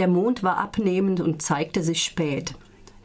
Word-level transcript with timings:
Der 0.00 0.08
Mond 0.08 0.42
war 0.42 0.56
abnehmend 0.56 1.20
und 1.20 1.42
zeigte 1.42 1.82
sich 1.82 2.02
spät. 2.02 2.54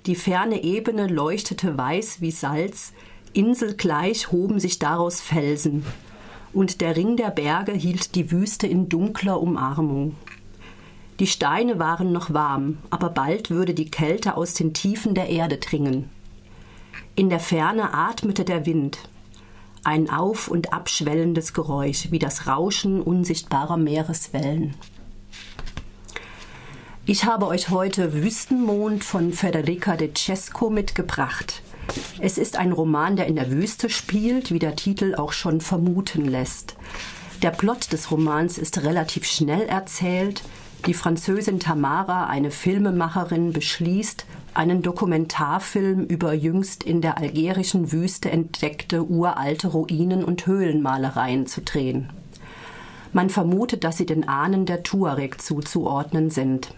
Die 0.06 0.16
ferne 0.16 0.64
Ebene 0.64 1.08
leuchtete 1.08 1.78
weiß 1.78 2.22
wie 2.22 2.32
Salz, 2.32 2.94
inselgleich 3.34 4.32
hoben 4.32 4.62
sich 4.62 4.80
daraus 4.80 5.20
Felsen, 5.20 5.86
und 6.54 6.80
der 6.80 6.96
Ring 6.96 7.18
der 7.18 7.32
Berge 7.32 7.74
hielt 7.74 8.16
die 8.16 8.32
Wüste 8.32 8.66
in 8.66 8.88
dunkler 8.88 9.42
Umarmung. 9.42 10.16
Die 11.20 11.28
Steine 11.28 11.80
waren 11.80 12.14
noch 12.14 12.34
warm, 12.34 12.78
aber 12.92 13.10
bald 13.10 13.50
würde 13.50 13.74
die 13.74 13.92
Kälte 13.92 14.38
aus 14.38 14.54
den 14.54 14.74
Tiefen 14.74 15.16
der 15.16 15.28
Erde 15.28 15.58
dringen. 15.58 16.10
In 17.18 17.30
der 17.30 17.42
Ferne 17.42 17.94
atmete 17.94 18.46
der 18.46 18.66
Wind, 18.66 19.00
ein 19.84 20.10
auf- 20.10 20.48
und 20.48 20.72
abschwellendes 20.72 21.54
Geräusch, 21.54 22.12
wie 22.12 22.20
das 22.20 22.48
Rauschen 22.48 23.02
unsichtbarer 23.02 23.76
Meereswellen. 23.76 24.76
Ich 27.08 27.26
habe 27.26 27.46
euch 27.46 27.70
heute 27.70 28.14
Wüstenmond 28.14 29.04
von 29.04 29.32
Federica 29.32 29.96
de 29.96 30.10
Cesco 30.18 30.72
mitgebracht. 30.72 31.62
Es 32.20 32.40
ist 32.40 32.58
ein 32.58 32.72
Roman, 32.72 33.16
der 33.16 33.28
in 33.28 33.36
der 33.36 33.52
Wüste 33.52 33.92
spielt, 33.92 34.52
wie 34.52 34.58
der 34.58 34.76
Titel 34.76 35.14
auch 35.14 35.32
schon 35.32 35.62
vermuten 35.62 36.26
lässt. 36.26 36.76
Der 37.44 37.52
Plot 37.52 37.94
des 37.94 38.10
Romans 38.10 38.58
ist 38.58 38.84
relativ 38.84 39.28
schnell 39.28 39.68
erzählt. 39.68 40.42
Die 40.88 40.96
Französin 40.96 41.60
Tamara, 41.60 42.26
eine 42.26 42.50
Filmemacherin, 42.50 43.54
beschließt, 43.54 44.26
einen 44.56 44.82
Dokumentarfilm 44.82 46.06
über 46.06 46.34
jüngst 46.34 46.84
in 46.84 47.02
der 47.02 47.20
algerischen 47.20 47.92
Wüste 47.92 48.32
entdeckte 48.32 49.04
uralte 49.04 49.68
Ruinen 49.68 50.24
und 50.24 50.48
Höhlenmalereien 50.48 51.46
zu 51.46 51.62
drehen. 51.62 52.10
Man 53.14 53.30
vermutet, 53.30 53.84
dass 53.84 53.98
sie 53.98 54.08
den 54.08 54.28
Ahnen 54.28 54.66
der 54.66 54.82
Tuareg 54.82 55.40
zuzuordnen 55.40 56.32
sind. 56.32 56.74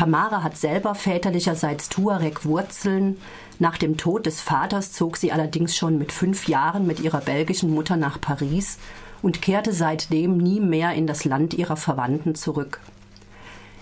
Tamara 0.00 0.42
hat 0.42 0.56
selber 0.56 0.94
väterlicherseits 0.94 1.90
Tuareg-Wurzeln. 1.90 3.18
Nach 3.58 3.76
dem 3.76 3.98
Tod 3.98 4.24
des 4.24 4.40
Vaters 4.40 4.92
zog 4.92 5.18
sie 5.18 5.30
allerdings 5.30 5.76
schon 5.76 5.98
mit 5.98 6.10
fünf 6.10 6.48
Jahren 6.48 6.86
mit 6.86 7.00
ihrer 7.00 7.20
belgischen 7.20 7.74
Mutter 7.74 7.98
nach 7.98 8.18
Paris 8.18 8.78
und 9.20 9.42
kehrte 9.42 9.74
seitdem 9.74 10.38
nie 10.38 10.58
mehr 10.58 10.94
in 10.94 11.06
das 11.06 11.26
Land 11.26 11.52
ihrer 11.52 11.76
Verwandten 11.76 12.34
zurück. 12.34 12.80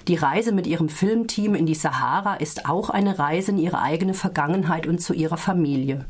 Die 0.08 0.16
Reise 0.16 0.50
mit 0.50 0.66
ihrem 0.66 0.88
Filmteam 0.88 1.54
in 1.54 1.66
die 1.66 1.76
Sahara 1.76 2.34
ist 2.34 2.66
auch 2.68 2.90
eine 2.90 3.20
Reise 3.20 3.52
in 3.52 3.58
ihre 3.58 3.80
eigene 3.80 4.14
Vergangenheit 4.14 4.88
und 4.88 5.00
zu 5.00 5.14
ihrer 5.14 5.36
Familie. 5.36 6.04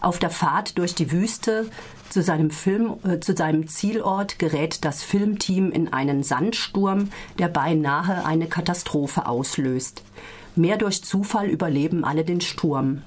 Auf 0.00 0.18
der 0.18 0.30
Fahrt 0.30 0.78
durch 0.78 0.94
die 0.94 1.10
Wüste 1.10 1.68
zu 2.10 2.22
seinem, 2.22 2.50
Film, 2.50 2.94
äh, 3.04 3.20
zu 3.20 3.34
seinem 3.34 3.68
Zielort 3.68 4.38
gerät 4.38 4.84
das 4.84 5.02
Filmteam 5.02 5.70
in 5.72 5.92
einen 5.92 6.22
Sandsturm, 6.22 7.10
der 7.38 7.48
beinahe 7.48 8.24
eine 8.24 8.46
Katastrophe 8.46 9.26
auslöst. 9.26 10.02
Mehr 10.54 10.78
durch 10.78 11.04
Zufall 11.04 11.48
überleben 11.48 12.04
alle 12.04 12.24
den 12.24 12.40
Sturm. 12.40 13.02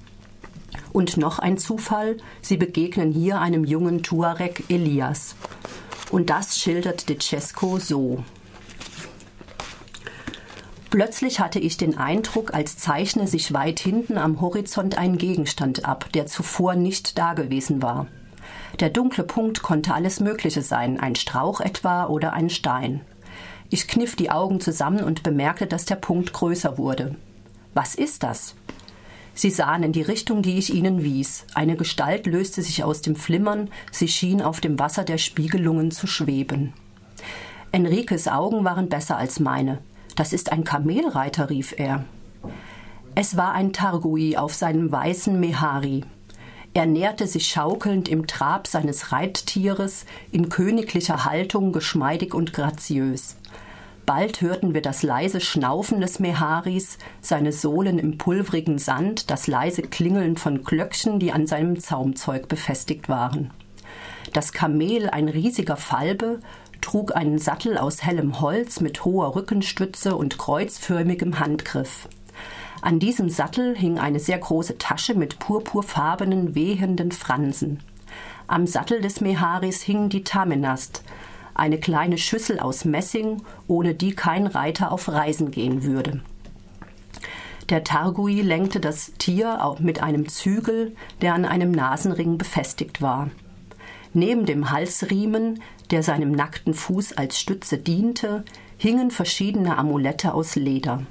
Und 0.91 1.17
noch 1.17 1.39
ein 1.39 1.57
Zufall, 1.57 2.17
sie 2.41 2.57
begegnen 2.57 3.11
hier 3.11 3.39
einem 3.39 3.63
jungen 3.63 4.03
Tuareg 4.03 4.63
Elias. 4.69 5.35
Und 6.11 6.29
das 6.29 6.57
schildert 6.57 7.09
De 7.09 7.17
Cesco 7.19 7.79
so. 7.79 8.23
Plötzlich 10.89 11.39
hatte 11.39 11.59
ich 11.59 11.77
den 11.77 11.97
Eindruck, 11.97 12.53
als 12.53 12.77
zeichne 12.77 13.27
sich 13.27 13.53
weit 13.53 13.79
hinten 13.79 14.17
am 14.17 14.41
Horizont 14.41 14.97
ein 14.97 15.19
Gegenstand 15.19 15.85
ab, 15.85 16.11
der 16.13 16.25
zuvor 16.25 16.73
nicht 16.73 17.17
dagewesen 17.17 17.83
war. 17.83 18.07
Der 18.79 18.89
dunkle 18.89 19.23
Punkt 19.23 19.61
konnte 19.61 19.93
alles 19.93 20.19
Mögliche 20.19 20.63
sein, 20.63 20.99
ein 20.99 21.15
Strauch 21.15 21.61
etwa 21.61 22.05
oder 22.07 22.33
ein 22.33 22.49
Stein. 22.49 23.01
Ich 23.69 23.87
kniff 23.87 24.15
die 24.15 24.31
Augen 24.31 24.59
zusammen 24.59 25.03
und 25.03 25.21
bemerkte, 25.21 25.67
dass 25.67 25.85
der 25.85 25.95
Punkt 25.95 26.33
größer 26.33 26.79
wurde. 26.79 27.15
Was 27.75 27.93
ist 27.93 28.23
das? 28.23 28.55
Sie 29.35 29.51
sahen 29.51 29.83
in 29.83 29.91
die 29.91 30.01
Richtung, 30.01 30.41
die 30.41 30.57
ich 30.57 30.73
ihnen 30.73 31.03
wies. 31.03 31.45
Eine 31.53 31.75
Gestalt 31.75 32.25
löste 32.25 32.63
sich 32.63 32.83
aus 32.83 33.01
dem 33.01 33.15
Flimmern, 33.15 33.69
sie 33.91 34.07
schien 34.07 34.41
auf 34.41 34.59
dem 34.59 34.79
Wasser 34.79 35.03
der 35.03 35.19
Spiegelungen 35.19 35.91
zu 35.91 36.07
schweben. 36.07 36.73
Enriques 37.72 38.28
Augen 38.28 38.66
waren 38.66 38.89
besser 38.89 39.17
als 39.17 39.39
meine. 39.39 39.78
Das 40.16 40.34
ist 40.34 40.52
ein 40.52 40.64
Kamelreiter, 40.64 41.50
rief 41.50 41.74
er. 41.78 42.06
Es 43.16 43.38
war 43.38 43.53
ein 43.53 43.74
Targui 43.74 44.38
auf 44.38 44.53
seinem 44.53 44.92
weißen 44.92 45.40
Mehari. 45.40 46.03
Er 46.74 46.86
näherte 46.86 47.25
sich 47.25 47.47
schaukelnd 47.47 48.08
im 48.08 48.28
Trab 48.28 48.68
seines 48.68 49.12
Reittieres, 49.12 50.06
in 50.31 50.50
königlicher 50.50 51.25
Haltung 51.25 51.72
geschmeidig 51.72 52.34
und 52.34 52.53
graziös. 52.53 53.38
Bald 54.06 54.42
hörten 54.42 54.74
wir 54.74 54.81
das 54.81 55.03
leise 55.03 55.40
Schnaufen 55.40 56.02
des 56.02 56.20
Meharis, 56.20 56.97
seine 57.22 57.52
Sohlen 57.52 58.00
im 58.00 58.18
pulvrigen 58.18 58.80
Sand, 58.80 59.30
das 59.30 59.46
leise 59.46 59.84
Klingeln 59.84 60.36
von 60.38 60.64
Glöckchen, 60.64 61.20
die 61.20 61.31
an 61.31 61.46
seinem 61.46 61.80
Zaumzeug 61.80 62.47
befestigt 62.47 63.09
waren. 63.09 63.52
Das 64.34 64.52
Kamel, 64.52 65.09
ein 65.09 65.30
riesiger 65.30 65.78
Falbe, 65.78 66.40
trug 66.81 67.16
einen 67.16 67.40
Sattel 67.40 67.78
aus 67.78 68.03
hellem 68.03 68.41
Holz 68.41 68.79
mit 68.79 69.06
hoher 69.06 69.35
Rückenstütze 69.35 70.16
und 70.16 70.38
kreuzförmigem 70.38 71.40
Handgriff. 71.40 72.07
An 72.81 73.00
diesem 73.00 73.29
Sattel 73.29 73.75
hing 73.75 74.00
eine 74.00 74.19
sehr 74.19 74.38
große 74.38 74.78
Tasche 74.78 75.13
mit 75.13 75.40
purpurfarbenen, 75.40 76.56
wehenden 76.56 77.12
Fransen. 77.12 77.79
Am 78.47 78.66
Sattel 78.66 79.01
des 79.01 79.22
Meharis 79.22 79.81
hing 79.81 80.09
die 80.09 80.23
Tamenast, 80.23 81.03
eine 81.53 81.78
kleine 81.78 82.17
Schüssel 82.17 82.59
aus 82.59 82.85
Messing, 82.85 83.41
ohne 83.67 83.94
die 83.94 84.16
kein 84.16 84.47
Reiter 84.47 84.91
auf 84.91 85.09
Reisen 85.09 85.51
gehen 85.51 85.84
würde. 85.84 86.22
Der 87.69 87.84
Targui 87.84 88.41
lenkte 88.41 88.79
das 88.79 89.11
Tier 89.19 89.75
mit 89.79 90.01
einem 90.01 90.28
Zügel, 90.28 90.96
der 91.22 91.35
an 91.35 91.46
einem 91.46 91.72
Nasenring 91.72 92.38
befestigt 92.38 93.01
war. 93.01 93.29
Neben 94.13 94.47
dem 94.47 94.72
Halsriemen, 94.72 95.61
der 95.91 96.03
seinem 96.03 96.31
nackten 96.31 96.73
Fuß 96.73 97.13
als 97.13 97.39
Stütze 97.39 97.77
diente, 97.77 98.44
hingen 98.77 99.11
verschiedene 99.11 99.77
Amulette 99.77 100.33
aus 100.33 100.55
Leder. 100.55 101.03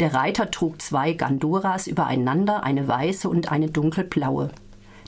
Der 0.00 0.14
Reiter 0.14 0.50
trug 0.50 0.80
zwei 0.80 1.12
Ganduras 1.12 1.86
übereinander, 1.86 2.62
eine 2.62 2.86
weiße 2.86 3.28
und 3.28 3.50
eine 3.50 3.68
dunkelblaue. 3.68 4.50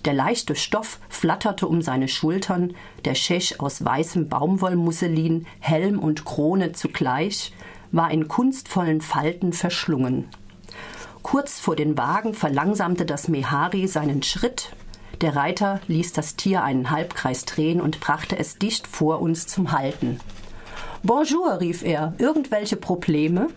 Der 0.05 0.15
leichte 0.15 0.57
Stoff 0.57 0.99
flatterte 1.09 1.69
um 1.69 1.83
seine 1.83 2.09
Schultern, 2.09 2.75
der 3.05 3.15
Schesch 3.15 3.57
aus 3.59 3.85
weißem 3.85 4.29
Baumwollmusselin, 4.29 5.47
Helm 5.61 5.99
und 5.99 6.25
Krone 6.25 6.73
zugleich, 6.73 7.53
war 7.93 8.11
in 8.11 8.27
kunstvollen 8.27 9.01
Falten 9.01 9.53
verschlungen. 9.53 10.29
Kurz 11.23 11.61
vor 11.61 11.77
den 11.77 11.99
Wagen 11.99 12.33
verlangsamte 12.33 13.05
das 13.05 13.29
Mehari 13.29 13.87
seinen 13.87 14.23
Schritt 14.23 14.73
der 15.21 15.37
Reiter 15.37 15.81
ließ 15.87 16.13
das 16.13 16.37
Tier 16.37 16.63
einen 16.63 16.91
Halbkreis 16.91 17.45
drehen 17.45 17.81
und 17.81 18.01
brachte 18.01 18.39
es 18.39 18.57
dicht 18.57 18.87
vor 18.87 19.21
uns 19.21 19.47
zum 19.47 19.73
Halten. 19.73 20.21
Bonjour, 21.03 21.61
rief 21.61 21.83
er. 21.83 22.15
Irgendwelche 22.19 22.77
Probleme? 22.77 23.49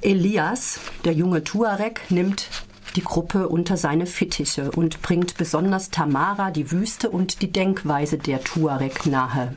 Elias, 0.00 0.80
der 1.04 1.12
junge 1.12 1.44
Tuareg, 1.44 2.02
nimmt 2.10 2.48
die 2.96 3.04
Gruppe 3.04 3.48
unter 3.48 3.76
seine 3.76 4.06
Fittiche 4.06 4.70
und 4.70 5.02
bringt 5.02 5.36
besonders 5.36 5.90
Tamara 5.90 6.50
die 6.50 6.70
Wüste 6.70 7.10
und 7.10 7.42
die 7.42 7.52
Denkweise 7.52 8.18
der 8.18 8.42
Tuareg 8.42 9.06
nahe. 9.06 9.54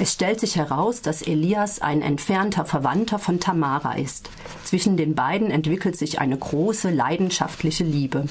Es 0.00 0.14
stellt 0.14 0.40
sich 0.40 0.56
heraus, 0.56 1.02
dass 1.02 1.20
Elias 1.20 1.82
ein 1.82 2.00
entfernter 2.00 2.64
Verwandter 2.64 3.18
von 3.18 3.38
Tamara 3.38 3.98
ist. 3.98 4.30
Zwischen 4.64 4.96
den 4.96 5.14
beiden 5.14 5.50
entwickelt 5.50 5.94
sich 5.94 6.18
eine 6.18 6.38
große 6.38 6.88
leidenschaftliche 6.88 7.84
Liebe. 7.84 8.24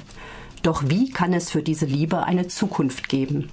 Doch 0.64 0.82
wie 0.88 1.12
kann 1.12 1.32
es 1.32 1.52
für 1.52 1.62
diese 1.62 1.86
Liebe 1.86 2.24
eine 2.24 2.48
Zukunft 2.48 3.08
geben? 3.08 3.52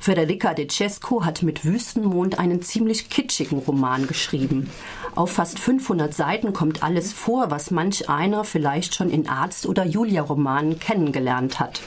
Federica 0.00 0.54
de 0.54 0.66
Cesco 0.66 1.26
hat 1.26 1.42
mit 1.42 1.66
Wüstenmond 1.66 2.38
einen 2.38 2.62
ziemlich 2.62 3.10
kitschigen 3.10 3.58
Roman 3.58 4.06
geschrieben. 4.06 4.70
Auf 5.14 5.32
fast 5.32 5.58
500 5.58 6.14
Seiten 6.14 6.54
kommt 6.54 6.82
alles 6.82 7.12
vor, 7.12 7.50
was 7.50 7.70
manch 7.70 8.08
einer 8.08 8.44
vielleicht 8.44 8.94
schon 8.94 9.10
in 9.10 9.28
Arzt- 9.28 9.66
oder 9.66 9.84
Julia-Romanen 9.84 10.78
kennengelernt 10.78 11.60
hat. 11.60 11.82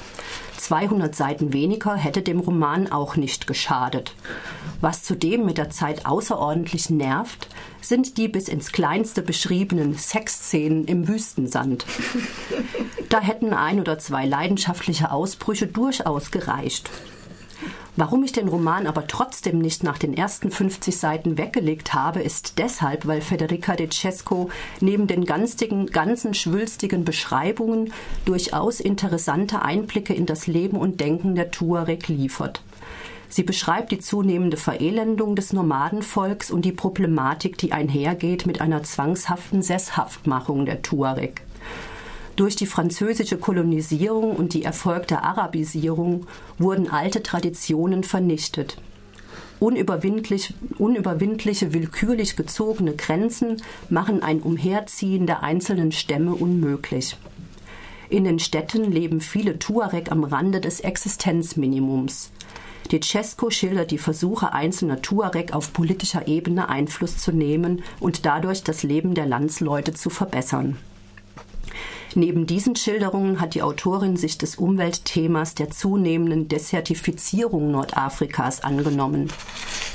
200 0.57 1.15
Seiten 1.15 1.53
weniger 1.53 1.95
hätte 1.95 2.21
dem 2.21 2.39
Roman 2.39 2.91
auch 2.91 3.15
nicht 3.15 3.47
geschadet. 3.47 4.13
Was 4.79 5.01
zudem 5.01 5.43
mit 5.43 5.57
der 5.57 5.71
Zeit 5.71 6.05
außerordentlich 6.05 6.91
nervt, 6.91 7.47
sind 7.81 8.17
die 8.19 8.27
bis 8.27 8.47
ins 8.47 8.71
Kleinste 8.71 9.23
beschriebenen 9.23 9.95
Sexszenen 9.95 10.85
im 10.85 11.07
Wüstensand. 11.07 11.87
Da 13.09 13.21
hätten 13.21 13.53
ein 13.53 13.79
oder 13.79 13.97
zwei 13.97 14.27
leidenschaftliche 14.27 15.11
Ausbrüche 15.11 15.65
durchaus 15.65 16.29
gereicht. 16.29 16.91
Warum 17.95 18.23
ich 18.23 18.31
den 18.31 18.47
Roman 18.47 18.87
aber 18.87 19.05
trotzdem 19.05 19.59
nicht 19.59 19.83
nach 19.83 19.99
den 19.99 20.17
ersten 20.17 20.49
50 20.49 20.97
Seiten 20.97 21.37
weggelegt 21.37 21.93
habe, 21.93 22.23
ist 22.23 22.57
deshalb, 22.57 23.05
weil 23.05 23.21
Federica 23.21 23.75
de 23.75 23.87
Cesco 23.91 24.49
neben 24.79 25.05
den 25.05 25.25
ganzen, 25.25 25.85
ganzen 25.85 26.33
schwülstigen 26.33 27.05
Beschreibungen 27.05 27.93
durchaus 28.25 28.79
interessante 28.79 29.61
Einblicke 29.61 30.15
in 30.15 30.25
das 30.25 30.47
Leben 30.47 30.77
und 30.77 31.01
Denken 31.01 31.35
der 31.35 31.51
Tuareg 31.51 32.07
liefert. 32.07 32.63
Sie 33.29 33.43
beschreibt 33.43 33.91
die 33.91 33.99
zunehmende 33.99 34.57
Verelendung 34.57 35.35
des 35.35 35.53
Nomadenvolks 35.53 36.49
und 36.49 36.65
die 36.65 36.71
Problematik, 36.71 37.59
die 37.59 37.73
einhergeht 37.73 38.47
mit 38.47 38.59
einer 38.59 38.81
zwangshaften 38.81 39.61
Sesshaftmachung 39.61 40.65
der 40.65 40.81
Tuareg. 40.81 41.43
Durch 42.35 42.55
die 42.55 42.65
französische 42.65 43.37
Kolonisierung 43.37 44.35
und 44.35 44.53
die 44.53 44.63
erfolgte 44.63 45.21
Arabisierung 45.23 46.25
wurden 46.57 46.89
alte 46.89 47.21
Traditionen 47.21 48.03
vernichtet. 48.03 48.77
Unüberwindlich, 49.59 50.53
unüberwindliche, 50.79 51.73
willkürlich 51.73 52.35
gezogene 52.35 52.95
Grenzen 52.95 53.61
machen 53.89 54.23
ein 54.23 54.41
Umherziehen 54.41 55.27
der 55.27 55.43
einzelnen 55.43 55.91
Stämme 55.91 56.33
unmöglich. 56.33 57.17
In 58.09 58.23
den 58.23 58.39
Städten 58.39 58.91
leben 58.91 59.21
viele 59.21 59.59
Tuareg 59.59 60.11
am 60.11 60.23
Rande 60.23 60.59
des 60.59 60.79
Existenzminimums. 60.81 62.31
Cesco 63.01 63.49
schildert 63.49 63.91
die 63.91 63.97
Versuche 63.97 64.53
einzelner 64.53 65.01
Tuareg 65.01 65.53
auf 65.53 65.71
politischer 65.71 66.27
Ebene 66.27 66.69
Einfluss 66.69 67.17
zu 67.17 67.31
nehmen 67.31 67.83
und 67.99 68.25
dadurch 68.25 68.63
das 68.63 68.83
Leben 68.83 69.15
der 69.15 69.25
Landsleute 69.25 69.93
zu 69.93 70.09
verbessern. 70.09 70.77
Neben 72.15 72.45
diesen 72.45 72.75
Schilderungen 72.75 73.41
hat 73.41 73.55
die 73.55 73.63
Autorin 73.63 74.17
sich 74.17 74.37
des 74.37 74.57
Umweltthemas 74.57 75.55
der 75.55 75.71
zunehmenden 75.71 76.47
Desertifizierung 76.47 77.71
Nordafrikas 77.71 78.63
angenommen. 78.63 79.29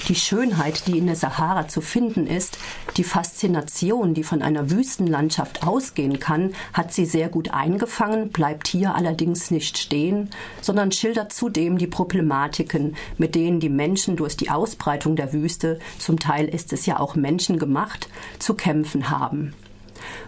Die 0.08 0.16
Schönheit, 0.16 0.86
die 0.88 0.98
in 0.98 1.06
der 1.06 1.14
Sahara 1.14 1.68
zu 1.68 1.80
finden 1.80 2.26
ist, 2.26 2.58
die 2.96 3.04
Faszination, 3.04 4.14
die 4.14 4.24
von 4.24 4.42
einer 4.42 4.70
Wüstenlandschaft 4.70 5.64
ausgehen 5.64 6.18
kann, 6.18 6.54
hat 6.72 6.92
sie 6.92 7.04
sehr 7.04 7.28
gut 7.28 7.52
eingefangen, 7.52 8.30
bleibt 8.30 8.66
hier 8.66 8.96
allerdings 8.96 9.52
nicht 9.52 9.78
stehen, 9.78 10.30
sondern 10.60 10.90
schildert 10.90 11.32
zudem 11.32 11.78
die 11.78 11.86
Problematiken, 11.86 12.96
mit 13.16 13.36
denen 13.36 13.60
die 13.60 13.68
Menschen 13.68 14.16
durch 14.16 14.36
die 14.36 14.50
Ausbreitung 14.50 15.14
der 15.14 15.32
Wüste, 15.32 15.78
zum 15.98 16.18
Teil 16.18 16.48
ist 16.48 16.72
es 16.72 16.86
ja 16.86 16.98
auch 16.98 17.14
menschengemacht, 17.14 18.08
zu 18.40 18.54
kämpfen 18.54 19.10
haben. 19.10 19.54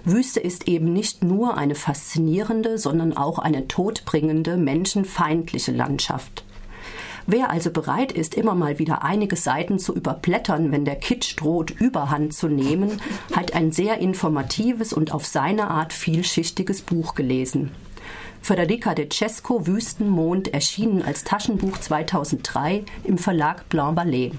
Wüste 0.04 0.40
ist 0.40 0.68
eben 0.68 0.92
nicht 0.92 1.24
nur 1.24 1.56
eine 1.56 1.74
faszinierende, 1.74 2.78
sondern 2.78 3.16
auch 3.16 3.38
eine 3.38 3.68
todbringende, 3.68 4.56
menschenfeindliche 4.56 5.72
Landschaft. 5.72 6.44
Wer 7.26 7.50
also 7.50 7.70
bereit 7.70 8.12
ist, 8.12 8.34
immer 8.34 8.54
mal 8.54 8.78
wieder 8.78 9.04
einige 9.04 9.36
Seiten 9.36 9.78
zu 9.78 9.94
überblättern, 9.94 10.72
wenn 10.72 10.84
der 10.84 10.96
Kitsch 10.96 11.36
droht, 11.36 11.70
Überhand 11.70 12.34
zu 12.34 12.48
nehmen, 12.48 13.00
hat 13.34 13.54
ein 13.54 13.72
sehr 13.72 13.98
informatives 13.98 14.92
und 14.92 15.12
auf 15.12 15.26
seine 15.26 15.70
Art 15.70 15.92
vielschichtiges 15.92 16.82
Buch 16.82 17.14
gelesen. 17.14 17.70
Federica 18.42 18.94
de 18.94 19.08
Cesco 19.12 19.66
Wüstenmond 19.66 20.52
erschienen 20.54 21.02
als 21.02 21.24
Taschenbuch 21.24 21.78
2003 21.78 22.84
im 23.04 23.18
Verlag 23.18 23.68
Blanc 23.68 23.96
Ballet. 23.96 24.28